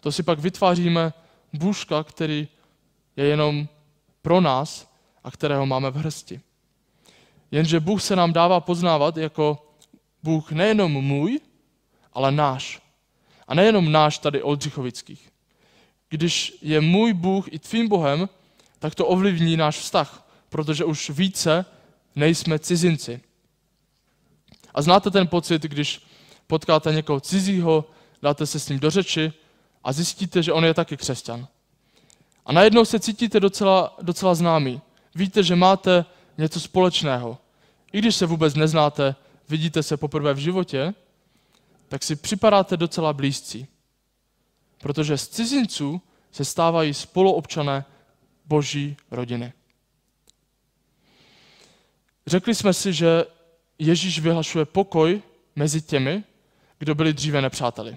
To 0.00 0.12
si 0.12 0.22
pak 0.22 0.38
vytváříme 0.38 1.12
bůžka, 1.52 2.04
který 2.04 2.48
je 3.16 3.24
jenom 3.24 3.68
pro 4.22 4.40
nás 4.40 4.90
a 5.24 5.30
kterého 5.30 5.66
máme 5.66 5.90
v 5.90 5.96
hrsti. 5.96 6.40
Jenže 7.50 7.80
Bůh 7.80 8.02
se 8.02 8.16
nám 8.16 8.32
dává 8.32 8.60
poznávat 8.60 9.16
jako 9.16 9.66
Bůh 10.22 10.52
nejenom 10.52 10.92
můj, 10.92 11.40
ale 12.12 12.32
náš. 12.32 12.82
A 13.48 13.54
nejenom 13.54 13.92
náš 13.92 14.18
tady 14.18 14.42
Oldřichovických. 14.42 15.31
Když 16.12 16.58
je 16.62 16.80
můj 16.80 17.12
Bůh 17.12 17.52
i 17.52 17.58
tvým 17.58 17.88
Bohem, 17.88 18.28
tak 18.78 18.94
to 18.94 19.06
ovlivní 19.06 19.56
náš 19.56 19.78
vztah, 19.78 20.28
protože 20.48 20.84
už 20.84 21.10
více 21.10 21.64
nejsme 22.16 22.58
cizinci. 22.58 23.20
A 24.74 24.82
znáte 24.82 25.10
ten 25.10 25.28
pocit, 25.28 25.62
když 25.62 26.06
potkáte 26.46 26.92
někoho 26.94 27.20
cizího, 27.20 27.90
dáte 28.22 28.46
se 28.46 28.58
s 28.58 28.68
ním 28.68 28.80
do 28.80 28.90
řeči 28.90 29.32
a 29.84 29.92
zjistíte, 29.92 30.42
že 30.42 30.52
on 30.52 30.64
je 30.64 30.74
taky 30.74 30.96
křesťan. 30.96 31.46
A 32.46 32.52
najednou 32.52 32.84
se 32.84 33.00
cítíte 33.00 33.40
docela, 33.40 33.96
docela 34.02 34.34
známý. 34.34 34.80
Víte, 35.14 35.42
že 35.42 35.56
máte 35.56 36.04
něco 36.38 36.60
společného. 36.60 37.38
I 37.92 37.98
když 37.98 38.16
se 38.16 38.26
vůbec 38.26 38.54
neznáte, 38.54 39.14
vidíte 39.48 39.82
se 39.82 39.96
poprvé 39.96 40.34
v 40.34 40.38
životě, 40.38 40.94
tak 41.88 42.02
si 42.02 42.16
připadáte 42.16 42.76
docela 42.76 43.12
blízcí. 43.12 43.66
Protože 44.82 45.18
z 45.18 45.28
cizinců 45.28 46.00
se 46.32 46.44
stávají 46.44 46.94
spoluobčané 46.94 47.84
boží 48.46 48.96
rodiny. 49.10 49.52
Řekli 52.26 52.54
jsme 52.54 52.72
si, 52.72 52.92
že 52.92 53.24
Ježíš 53.78 54.20
vyhlašuje 54.20 54.64
pokoj 54.64 55.22
mezi 55.56 55.82
těmi, 55.82 56.24
kdo 56.78 56.94
byli 56.94 57.12
dříve 57.12 57.42
nepřáteli. 57.42 57.96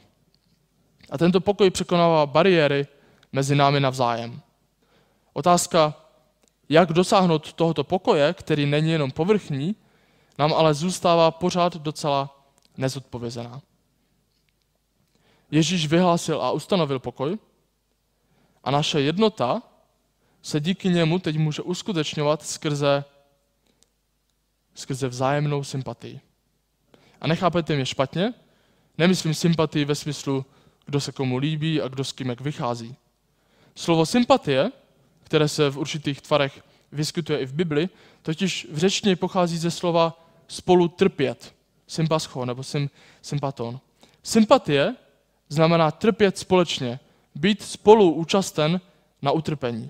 A 1.09 1.17
tento 1.17 1.41
pokoj 1.41 1.69
překonává 1.69 2.25
bariéry 2.25 2.87
mezi 3.31 3.55
námi 3.55 3.79
navzájem. 3.79 4.41
Otázka, 5.33 5.93
jak 6.69 6.93
dosáhnout 6.93 7.53
tohoto 7.53 7.83
pokoje, 7.83 8.33
který 8.33 8.65
není 8.65 8.91
jenom 8.91 9.11
povrchní, 9.11 9.75
nám 10.37 10.53
ale 10.53 10.73
zůstává 10.73 11.31
pořád 11.31 11.77
docela 11.77 12.45
nezodpovězená. 12.77 13.61
Ježíš 15.51 15.87
vyhlásil 15.87 16.41
a 16.41 16.51
ustanovil 16.51 16.99
pokoj 16.99 17.37
a 18.63 18.71
naše 18.71 19.01
jednota 19.01 19.61
se 20.41 20.59
díky 20.59 20.89
němu 20.89 21.19
teď 21.19 21.37
může 21.37 21.61
uskutečňovat 21.61 22.45
skrze, 22.45 23.03
skrze 24.75 25.07
vzájemnou 25.07 25.63
sympatii. 25.63 26.19
A 27.21 27.27
nechápejte 27.27 27.75
mě 27.75 27.85
špatně, 27.85 28.33
nemyslím 28.97 29.33
sympatii 29.33 29.85
ve 29.85 29.95
smyslu, 29.95 30.45
kdo 30.85 30.99
se 30.99 31.11
komu 31.11 31.37
líbí 31.37 31.81
a 31.81 31.87
kdo 31.87 32.03
s 32.03 32.11
kým 32.11 32.29
jak 32.29 32.41
vychází. 32.41 32.95
Slovo 33.75 34.05
sympatie, 34.05 34.71
které 35.23 35.47
se 35.47 35.69
v 35.69 35.77
určitých 35.77 36.21
tvarech 36.21 36.63
vyskytuje 36.91 37.39
i 37.39 37.45
v 37.45 37.53
Bibli, 37.53 37.89
totiž 38.21 38.67
v 38.71 38.77
řečtině 38.77 39.15
pochází 39.15 39.57
ze 39.57 39.71
slova 39.71 40.25
spolu 40.47 40.87
trpět, 40.87 41.55
sympascho 41.87 42.45
nebo 42.45 42.63
sym, 42.63 42.89
sympaton. 43.21 43.79
Sympatie 44.23 44.95
znamená 45.49 45.91
trpět 45.91 46.37
společně, 46.37 46.99
být 47.35 47.61
spolu 47.61 48.11
účasten 48.11 48.81
na 49.21 49.31
utrpení. 49.31 49.89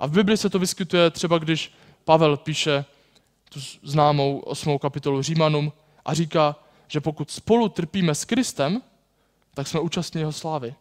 A 0.00 0.06
v 0.06 0.10
Bibli 0.10 0.36
se 0.36 0.50
to 0.50 0.58
vyskytuje 0.58 1.10
třeba, 1.10 1.38
když 1.38 1.72
Pavel 2.04 2.36
píše 2.36 2.84
tu 3.48 3.60
známou 3.82 4.38
osmou 4.38 4.78
kapitolu 4.78 5.22
Římanům 5.22 5.72
a 6.04 6.14
říká, 6.14 6.56
že 6.88 7.00
pokud 7.00 7.30
spolu 7.30 7.68
trpíme 7.68 8.14
s 8.14 8.24
Kristem, 8.24 8.82
tak 9.54 9.68
jsme 9.68 9.80
účastní 9.80 10.20
jeho 10.20 10.32
slávy. 10.32 10.74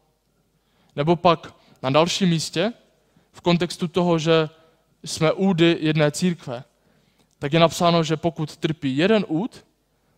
Nebo 0.96 1.16
pak 1.16 1.54
na 1.82 1.90
dalším 1.90 2.30
místě, 2.30 2.74
v 3.32 3.42
kontextu 3.42 3.88
toho, 3.88 4.20
že 4.20 4.50
jsme 5.04 5.32
údy 5.32 5.78
jedné 5.80 6.12
církve, 6.12 6.64
tak 7.40 7.54
je 7.54 7.60
napsáno, 7.60 8.04
že 8.04 8.18
pokud 8.18 8.58
trpí 8.58 8.98
jeden 8.98 9.26
úd, 9.28 9.66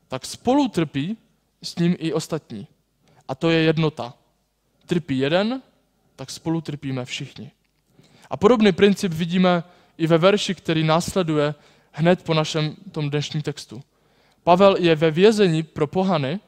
tak 0.07 0.25
spolu 0.25 0.67
trpí 0.67 1.17
s 1.63 1.75
ním 1.75 1.95
i 1.99 2.13
ostatní. 2.13 2.67
A 3.33 3.35
to 3.35 3.49
je 3.49 3.63
jednota. 3.63 4.13
Trpí 4.85 5.17
jeden, 5.17 5.61
tak 6.15 6.31
spolu 6.31 6.61
trpíme 6.61 7.05
všichni. 7.05 7.51
A 8.29 8.37
podobný 8.37 8.71
princip 8.71 9.11
vidíme 9.13 9.63
i 9.97 10.07
ve 10.07 10.17
verši, 10.17 10.55
který 10.55 10.83
následuje 10.83 11.55
hned 11.91 12.23
po 12.23 12.33
našem 12.33 12.75
tom 12.91 13.09
dnešním 13.09 13.41
textu. 13.41 13.83
Pavel 14.43 14.75
je 14.77 14.95
ve 14.95 15.11
vězení 15.11 15.63
pro 15.63 15.87
pohany, 15.87 16.39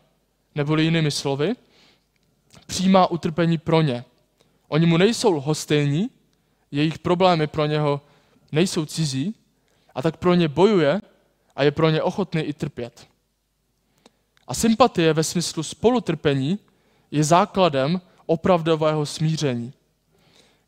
neboli 0.55 0.83
jinými 0.83 1.11
slovy, 1.11 1.53
přijímá 2.67 3.11
utrpení 3.11 3.57
pro 3.57 3.81
ně. 3.81 4.05
Oni 4.67 4.85
mu 4.85 4.97
nejsou 4.97 5.31
lhostejní, 5.31 6.09
jejich 6.71 6.99
problémy 6.99 7.47
pro 7.47 7.65
něho 7.65 8.01
nejsou 8.51 8.85
cizí, 8.85 9.35
a 9.95 10.01
tak 10.01 10.17
pro 10.17 10.33
ně 10.33 10.47
bojuje 10.47 11.01
a 11.55 11.63
je 11.63 11.71
pro 11.71 11.89
ně 11.89 12.01
ochotný 12.01 12.41
i 12.41 12.53
trpět. 12.53 13.07
A 14.47 14.53
sympatie 14.53 15.13
ve 15.13 15.23
smyslu 15.23 15.63
spolutrpení 15.63 16.59
je 17.15 17.23
základem 17.23 18.01
opravdového 18.25 19.05
smíření. 19.05 19.73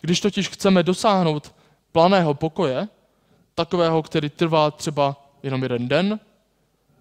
Když 0.02 0.20
totiž 0.20 0.50
chceme 0.50 0.84
dosáhnout 0.84 1.54
planého 1.92 2.34
pokoje, 2.34 2.88
takového, 3.56 4.04
který 4.04 4.30
trvá 4.30 4.72
třeba 4.72 5.16
jenom 5.44 5.64
jeden 5.64 5.88
den, 5.88 6.20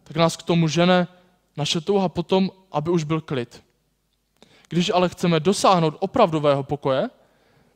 tak 0.04 0.16
nás 0.16 0.36
k 0.36 0.42
tomu 0.42 0.68
žene 0.68 1.08
naše 1.56 1.80
touha 1.80 2.08
potom, 2.08 2.50
aby 2.72 2.90
už 2.90 3.04
byl 3.04 3.20
klid. 3.20 3.62
Když 4.68 4.90
ale 4.90 5.08
chceme 5.08 5.40
dosáhnout 5.40 5.94
opravdového 5.98 6.62
pokoje, 6.62 7.10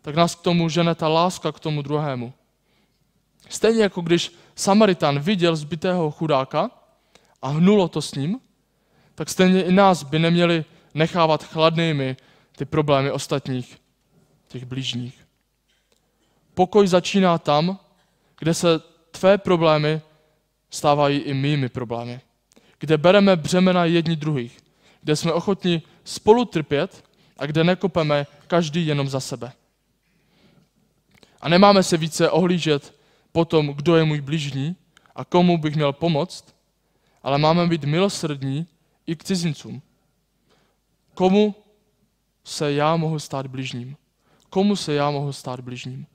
tak 0.02 0.14
nás 0.14 0.34
k 0.34 0.42
tomu 0.42 0.68
žene 0.68 0.94
ta 0.94 1.08
láska 1.08 1.52
k 1.52 1.60
tomu 1.60 1.82
druhému. 1.82 2.32
Stejně 3.48 3.82
jako 3.82 4.00
když 4.00 4.34
Samaritan 4.54 5.18
viděl 5.18 5.56
zbytého 5.56 6.10
chudáka 6.10 6.70
a 7.42 7.48
hnulo 7.48 7.88
to 7.88 8.02
s 8.02 8.14
ním, 8.14 8.40
tak 9.14 9.30
stejně 9.30 9.62
i 9.62 9.72
nás 9.72 10.02
by 10.02 10.18
neměli 10.18 10.64
nechávat 10.94 11.44
chladnými 11.44 12.16
ty 12.56 12.64
problémy 12.64 13.10
ostatních, 13.10 13.80
těch 14.48 14.64
blížních. 14.64 15.26
Pokoj 16.54 16.86
začíná 16.86 17.38
tam, 17.38 17.78
kde 18.38 18.54
se 18.54 18.78
tvé 19.10 19.38
problémy 19.38 20.00
stávají 20.70 21.18
i 21.18 21.34
mými 21.34 21.68
problémy. 21.68 22.20
Kde 22.78 22.98
bereme 22.98 23.36
břemena 23.36 23.84
jedni 23.84 24.16
druhých. 24.16 24.58
Kde 25.02 25.16
jsme 25.16 25.32
ochotni 25.32 25.82
spolu 26.04 26.44
trpět 26.44 27.04
a 27.38 27.46
kde 27.46 27.64
nekopeme 27.64 28.26
každý 28.46 28.86
jenom 28.86 29.08
za 29.08 29.20
sebe. 29.20 29.52
A 31.40 31.48
nemáme 31.48 31.82
se 31.82 31.96
více 31.96 32.30
ohlížet 32.30 32.94
po 33.32 33.44
tom, 33.44 33.66
kdo 33.66 33.96
je 33.96 34.04
můj 34.04 34.20
bližní 34.20 34.76
a 35.14 35.24
komu 35.24 35.58
bych 35.58 35.76
měl 35.76 35.92
pomoct, 35.92 36.54
ale 37.22 37.38
máme 37.38 37.66
být 37.66 37.84
milosrdní 37.84 38.66
i 39.06 39.16
k 39.16 39.24
cizincům. 39.24 39.82
Komu 41.14 41.54
se 42.44 42.72
já 42.72 42.96
mohu 42.96 43.18
stát 43.18 43.46
bližním? 43.46 43.96
Komu 44.50 44.76
se 44.76 44.94
já 44.94 45.10
mohu 45.10 45.32
stát 45.32 45.60
bližním? 45.60 46.06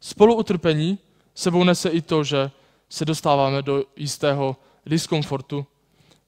Spoluutrpení 0.00 0.98
sebou 1.34 1.64
nese 1.64 1.88
i 1.88 2.02
to, 2.02 2.24
že 2.24 2.50
se 2.88 3.04
dostáváme 3.04 3.62
do 3.62 3.84
jistého 3.96 4.56
diskomfortu, 4.86 5.66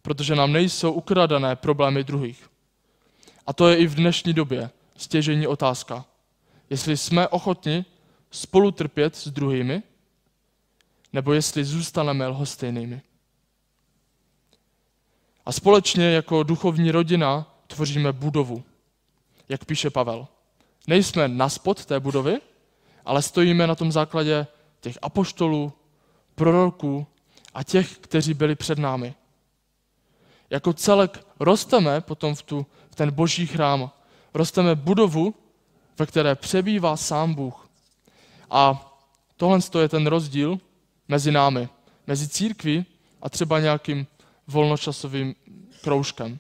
protože 0.03 0.35
nám 0.35 0.53
nejsou 0.53 0.93
ukradané 0.93 1.57
problémy 1.57 2.05
druhých. 2.05 2.51
A 3.47 3.53
to 3.53 3.69
je 3.69 3.77
i 3.77 3.87
v 3.87 3.95
dnešní 3.95 4.33
době 4.33 4.71
stěžení 4.97 5.47
otázka. 5.47 6.05
Jestli 6.71 6.97
jsme 6.97 7.29
ochotni 7.29 7.85
spolu 8.31 8.71
trpět 8.71 9.17
s 9.17 9.29
druhými, 9.29 9.83
nebo 11.13 11.33
jestli 11.33 11.65
zůstaneme 11.65 12.27
lhostejnými. 12.27 13.03
A 15.47 15.53
společně 15.53 16.05
jako 16.05 16.43
duchovní 16.43 16.91
rodina 16.91 17.56
tvoříme 17.67 18.13
budovu, 18.13 18.65
jak 19.49 19.65
píše 19.65 19.91
Pavel. 19.91 20.27
Nejsme 20.87 21.29
na 21.29 21.49
spod 21.49 21.85
té 21.85 22.01
budovy, 22.01 22.41
ale 23.05 23.23
stojíme 23.23 23.67
na 23.67 23.75
tom 23.75 23.93
základě 23.93 24.47
těch 24.81 24.99
apoštolů, 25.03 25.73
proroků 26.35 27.07
a 27.55 27.63
těch, 27.63 27.99
kteří 27.99 28.35
byli 28.35 28.55
před 28.55 28.79
námi. 28.79 29.15
Jako 30.51 30.73
celek 30.73 31.27
rosteme 31.41 32.01
potom 32.01 32.35
v, 32.35 32.43
tu, 32.43 32.67
v 32.91 32.95
ten 32.95 33.11
boží 33.11 33.47
chrám, 33.47 33.91
rosteme 34.35 34.75
budovu, 34.75 35.35
ve 35.99 36.07
které 36.07 36.35
přebývá 36.35 36.97
sám 36.97 37.35
Bůh. 37.35 37.69
A 38.51 38.93
tohle 39.37 39.59
je 39.81 39.89
ten 39.89 40.07
rozdíl 40.07 40.59
mezi 41.09 41.33
námi, 41.33 41.69
mezi 42.07 42.29
církví 42.29 42.87
a 43.23 43.31
třeba 43.31 43.61
nějakým 43.61 44.07
volnočasovým 44.47 45.35
kroužkem. 45.83 46.39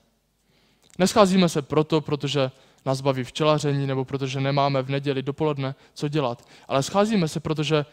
Nescházíme 0.98 1.48
se 1.48 1.62
proto, 1.62 2.00
protože 2.00 2.50
nás 2.84 3.00
baví 3.00 3.24
včelaření 3.24 3.86
nebo 3.86 4.04
protože 4.04 4.40
nemáme 4.40 4.82
v 4.82 4.90
neděli 4.90 5.22
dopoledne 5.22 5.74
co 5.94 6.08
dělat, 6.08 6.48
ale 6.68 6.82
scházíme 6.82 7.28
se, 7.28 7.40
protože 7.40 7.84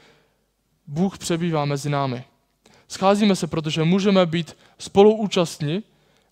Bůh 0.88 1.18
přebývá 1.18 1.66
mezi 1.66 1.90
námi. 1.90 2.24
Scházíme 2.88 3.36
se, 3.36 3.48
protože 3.48 3.84
můžeme 3.84 4.26
být 4.26 4.58
spoluúčastní 4.78 5.84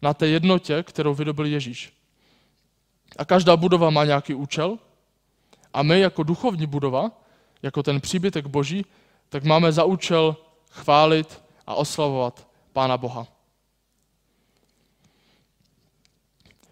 na 0.02 0.14
té 0.14 0.28
jednotě, 0.28 0.84
kterou 0.84 1.14
vydobil 1.14 1.46
Ježíš. 1.46 1.94
A 3.18 3.26
každá 3.26 3.58
budova 3.58 3.90
má 3.90 4.06
nějaký 4.06 4.34
účel 4.34 4.78
a 5.74 5.84
my 5.84 6.00
jako 6.00 6.24
duchovní 6.24 6.68
budova, 6.68 7.12
jako 7.62 7.84
ten 7.84 8.02
příbytek 8.02 8.48
Boží, 8.48 8.86
tak 9.30 9.44
máme 9.44 9.72
za 9.72 9.84
účel 9.84 10.38
chválit 10.70 11.42
a 11.68 11.76
oslavovat 11.76 12.48
Pána 12.74 12.98
Boha. 12.98 13.28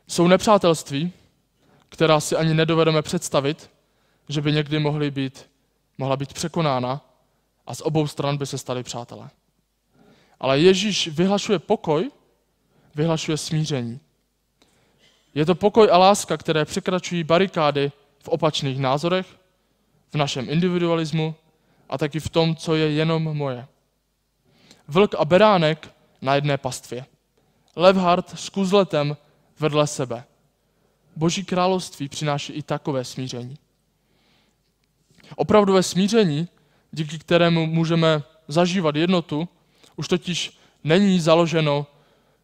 Jsou 0.10 0.28
nepřátelství, 0.28 1.12
která 1.90 2.20
si 2.20 2.36
ani 2.36 2.54
nedovedeme 2.54 3.02
představit, 3.02 3.70
že 4.30 4.42
by 4.42 4.52
někdy 4.52 4.80
mohly 4.80 5.12
být, 5.12 5.50
mohla 5.98 6.18
být 6.18 6.34
překonána 6.34 7.02
a 7.68 7.76
z 7.76 7.82
obou 7.82 8.08
stran 8.08 8.38
by 8.38 8.46
se 8.46 8.58
stali 8.58 8.84
přátelé. 8.84 9.30
Ale 10.40 10.60
Ježíš 10.60 11.08
vyhlašuje 11.08 11.60
pokoj, 11.60 12.12
vyhlašuje 12.96 13.38
smíření. 13.38 14.00
Je 15.36 15.46
to 15.46 15.56
pokoj 15.56 15.90
a 15.92 15.98
láska, 15.98 16.38
které 16.38 16.66
překračují 16.66 17.24
barikády 17.24 17.92
v 18.20 18.28
opačných 18.28 18.80
názorech, 18.80 19.28
v 20.12 20.16
našem 20.16 20.50
individualismu 20.50 21.36
a 21.90 21.98
taky 21.98 22.20
v 22.20 22.30
tom, 22.30 22.56
co 22.56 22.76
je 22.76 22.92
jenom 22.92 23.24
moje. 23.38 23.68
Vlk 24.88 25.16
a 25.16 25.26
beránek 25.26 25.94
na 26.22 26.36
jedné 26.36 26.58
pastvě. 26.58 27.06
Levhard 27.76 28.40
s 28.40 28.50
kuzletem 28.50 29.18
vedle 29.60 29.88
sebe. 29.88 30.24
Boží 31.16 31.46
království 31.46 32.10
přináší 32.10 32.54
i 32.54 32.62
takové 32.62 33.04
smíření. 33.04 33.58
Opravdové 35.36 35.84
smíření, 35.84 36.48
díky 36.92 37.20
kterému 37.20 37.66
můžeme 37.66 38.24
zažívat 38.48 38.96
jednotu, 38.96 39.50
už 39.96 40.08
totiž 40.08 40.58
není 40.84 41.20
založeno 41.20 41.88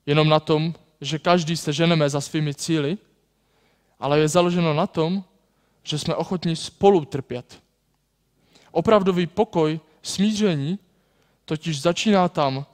jenom 0.06 0.30
na 0.30 0.39
tom, 0.39 0.73
že 1.01 1.19
každý 1.19 1.58
se 1.58 1.73
ženeme 1.73 2.10
za 2.10 2.21
svými 2.21 2.54
cíly, 2.54 2.97
ale 3.99 4.19
je 4.19 4.28
založeno 4.28 4.73
na 4.73 4.88
tom, 4.88 5.23
že 5.84 5.99
jsme 5.99 6.15
ochotní 6.15 6.56
spolu 6.56 7.06
trpět. 7.06 7.62
Opravdový 8.71 9.28
pokoj, 9.28 9.80
smíření 10.01 10.80
totiž 11.45 11.82
začíná 11.82 12.30
tam, 12.30 12.65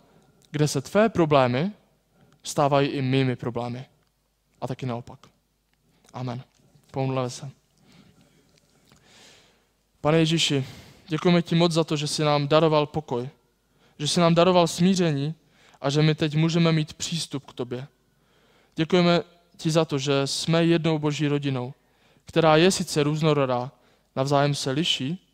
kde 0.52 0.68
se 0.68 0.82
tvé 0.82 1.10
problémy 1.10 1.72
stávají 2.44 2.88
i 2.88 3.02
mými 3.02 3.36
problémy. 3.36 3.86
A 4.62 4.68
taky 4.68 4.86
naopak. 4.86 5.20
Amen. 6.14 6.44
Pomodleme 6.92 7.30
se. 7.30 7.50
Pane 10.02 10.18
Ježíši, 10.18 10.66
děkujeme 11.08 11.42
ti 11.42 11.56
moc 11.56 11.72
za 11.72 11.84
to, 11.84 11.96
že 11.96 12.08
jsi 12.08 12.24
nám 12.24 12.48
daroval 12.48 12.86
pokoj, 12.86 13.30
že 14.00 14.08
jsi 14.08 14.20
nám 14.20 14.36
daroval 14.36 14.68
smíření 14.68 15.36
a 15.82 15.90
že 15.90 16.02
my 16.02 16.16
teď 16.16 16.36
můžeme 16.36 16.72
mít 16.72 16.94
přístup 16.94 17.46
k 17.46 17.54
tobě. 17.54 17.88
Děkujeme 18.76 19.22
ti 19.58 19.72
za 19.72 19.86
to, 19.86 19.98
že 19.98 20.28
jsme 20.28 20.66
jednou 20.66 21.00
boží 21.00 21.28
rodinou, 21.28 21.74
která 22.26 22.56
je 22.56 22.72
sice 22.72 23.04
různorodá, 23.04 23.72
navzájem 24.16 24.56
se 24.56 24.72
liší, 24.72 25.28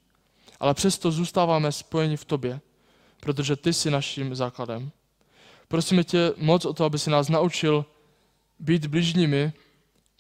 ale 0.60 0.74
přesto 0.74 1.12
zůstáváme 1.12 1.72
spojeni 1.72 2.18
v 2.18 2.26
tobě, 2.26 2.60
protože 3.20 3.56
ty 3.56 3.74
jsi 3.74 3.92
naším 3.92 4.36
základem. 4.36 4.92
Prosíme 5.68 6.04
tě 6.04 6.34
moc 6.38 6.66
o 6.66 6.74
to, 6.74 6.86
aby 6.86 7.00
si 7.00 7.10
nás 7.10 7.30
naučil 7.30 7.86
být 8.60 8.86
bližními 8.86 9.54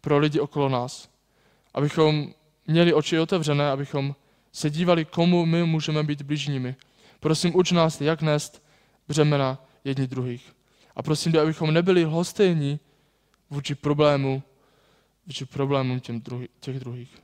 pro 0.02 0.18
lidi 0.18 0.40
okolo 0.40 0.70
nás. 0.70 1.10
Abychom 1.74 2.34
měli 2.68 2.94
oči 2.94 3.20
otevřené, 3.20 3.72
abychom 3.72 4.16
se 4.52 4.70
dívali, 4.70 5.06
komu 5.06 5.46
my 5.46 5.64
můžeme 5.64 6.04
být 6.04 6.22
bližními. 6.22 6.76
Prosím, 7.20 7.56
uč 7.56 7.72
nás, 7.72 8.02
jak 8.02 8.22
nést 8.22 8.64
břemena 9.08 9.66
jedni 9.84 10.08
druhých. 10.08 10.56
A 10.96 11.04
prosím 11.04 11.32
tě, 11.32 11.42
abychom 11.42 11.74
nebyli 11.74 12.04
hostejní 12.04 12.80
vůči 13.50 13.76
problému, 13.76 14.44
vůči 15.28 15.46
problémům 15.46 16.00
těch 16.60 16.80
druhých. 16.80 17.18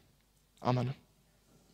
Amen. 0.62 0.93